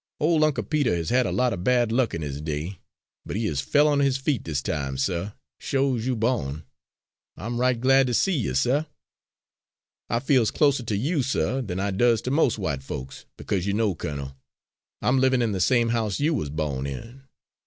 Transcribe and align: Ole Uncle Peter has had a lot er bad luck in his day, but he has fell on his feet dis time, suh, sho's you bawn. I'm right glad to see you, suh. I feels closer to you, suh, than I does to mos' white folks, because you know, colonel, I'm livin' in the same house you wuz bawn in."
Ole 0.19 0.45
Uncle 0.45 0.63
Peter 0.63 0.95
has 0.95 1.11
had 1.11 1.27
a 1.27 1.31
lot 1.31 1.53
er 1.53 1.57
bad 1.57 1.91
luck 1.91 2.15
in 2.15 2.23
his 2.23 2.41
day, 2.41 2.79
but 3.23 3.35
he 3.35 3.45
has 3.45 3.61
fell 3.61 3.87
on 3.87 3.99
his 3.99 4.17
feet 4.17 4.41
dis 4.41 4.63
time, 4.63 4.97
suh, 4.97 5.33
sho's 5.59 6.07
you 6.07 6.15
bawn. 6.15 6.63
I'm 7.37 7.59
right 7.59 7.79
glad 7.79 8.07
to 8.07 8.15
see 8.15 8.33
you, 8.35 8.55
suh. 8.55 8.85
I 10.09 10.19
feels 10.19 10.49
closer 10.49 10.81
to 10.81 10.97
you, 10.97 11.21
suh, 11.21 11.61
than 11.61 11.79
I 11.79 11.91
does 11.91 12.23
to 12.23 12.31
mos' 12.31 12.57
white 12.57 12.81
folks, 12.81 13.25
because 13.37 13.67
you 13.67 13.73
know, 13.73 13.93
colonel, 13.93 14.35
I'm 15.03 15.19
livin' 15.19 15.43
in 15.43 15.51
the 15.51 15.61
same 15.61 15.89
house 15.89 16.19
you 16.19 16.33
wuz 16.33 16.49
bawn 16.49 16.87
in." 16.87 17.25